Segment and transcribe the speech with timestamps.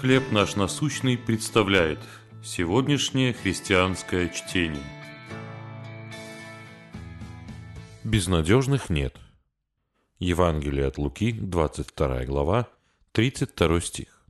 [0.00, 2.00] «Хлеб наш насущный» представляет
[2.42, 4.82] сегодняшнее христианское чтение.
[8.02, 9.16] Безнадежных нет.
[10.18, 12.68] Евангелие от Луки, 22 глава,
[13.12, 14.26] 32 стих.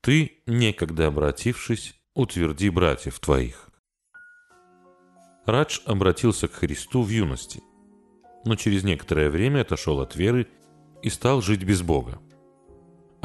[0.00, 3.68] «Ты, некогда обратившись, утверди братьев твоих».
[5.44, 7.62] Радж обратился к Христу в юности,
[8.46, 10.48] но через некоторое время отошел от веры
[11.02, 12.18] и стал жить без Бога.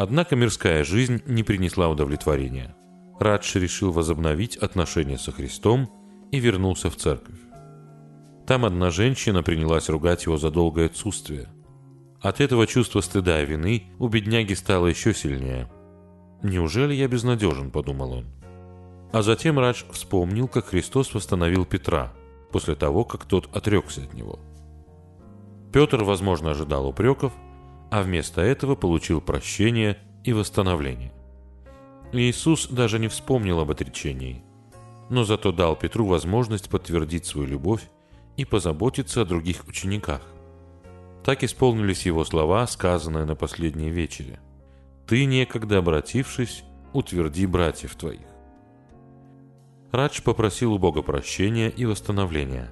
[0.02, 2.74] Однако мирская жизнь не принесла удовлетворения.
[3.20, 5.90] Радж решил возобновить отношения со Христом
[6.32, 7.38] и вернулся в церковь.
[8.48, 11.50] Там одна женщина принялась ругать его за долгое отсутствие.
[12.22, 15.70] От этого чувства стыда и вины у бедняги стало еще сильнее.
[16.44, 18.26] «Неужели я безнадежен?»– подумал он.
[19.12, 22.14] А затем Радж вспомнил, как Христос восстановил Петра,
[22.54, 24.40] после того, как тот отрекся от него.
[25.74, 27.34] Петр, возможно, ожидал упреков,
[27.90, 31.12] а вместо этого получил прощение и восстановление.
[32.12, 34.44] Иисус даже не вспомнил об отречении,
[35.10, 37.90] но зато дал Петру возможность подтвердить свою любовь
[38.38, 40.22] и позаботиться о других учениках.
[41.24, 44.40] Так исполнились его слова, сказанные на последней вечере.
[45.06, 48.22] «Ты, некогда обратившись, утверди братьев твоих».
[49.92, 52.70] Радж попросил у Бога прощения и восстановления.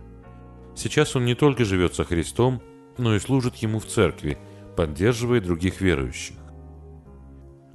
[0.76, 2.62] Сейчас он не только живет со Христом,
[3.00, 4.38] но и служит Ему в церкви–
[4.78, 6.36] поддерживает других верующих.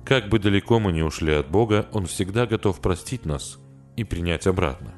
[0.04, 3.58] Как бы далеко мы ни ушли от Бога, Он всегда готов простить нас
[3.96, 4.94] и принять обратно,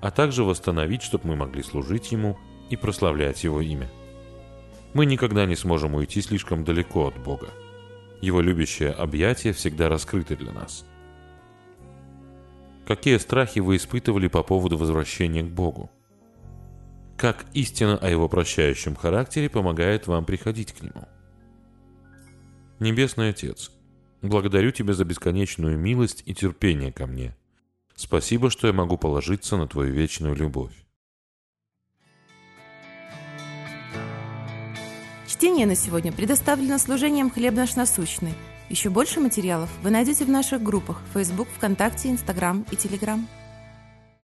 [0.00, 2.38] а также восстановить, чтобы мы могли служить Ему
[2.70, 3.90] и прославлять Его имя.
[4.94, 7.48] Мы никогда не сможем уйти слишком далеко от Бога.
[8.20, 10.86] Его любящее объятие всегда раскрыто для нас.
[12.86, 15.90] Какие страхи вы испытывали по поводу возвращения к Богу?
[17.16, 21.08] Как истина о Его прощающем характере помогает вам приходить к Нему?
[22.80, 23.70] Небесный Отец,
[24.22, 27.36] благодарю Тебя за бесконечную милость и терпение ко мне.
[27.94, 30.72] Спасибо, что я могу положиться на Твою вечную любовь.
[35.28, 38.32] Чтение на сегодня предоставлено служением «Хлеб наш насущный».
[38.70, 43.28] Еще больше материалов вы найдете в наших группах Facebook, ВКонтакте, Инстаграм и Телеграм.